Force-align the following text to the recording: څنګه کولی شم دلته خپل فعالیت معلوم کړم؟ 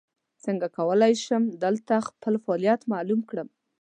څنګه 0.43 0.67
کولی 0.77 1.13
شم 1.25 1.43
دلته 1.63 1.93
خپل 2.07 2.33
فعالیت 2.43 2.81
معلوم 2.91 3.21
کړم؟ 3.29 3.47